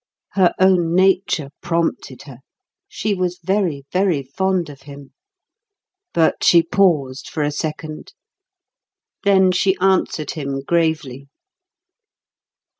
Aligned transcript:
Her 0.31 0.55
own 0.57 0.95
nature 0.95 1.51
prompted 1.61 2.23
her; 2.23 2.39
she 2.87 3.13
was 3.13 3.37
very, 3.37 3.83
very 3.93 4.23
fond 4.23 4.67
of 4.67 4.81
him. 4.81 5.13
But 6.11 6.43
she 6.43 6.63
paused 6.63 7.29
for 7.29 7.43
a 7.43 7.51
second. 7.51 8.11
Then 9.23 9.51
she 9.51 9.77
answered 9.79 10.31
him 10.31 10.61
gravely. 10.63 11.27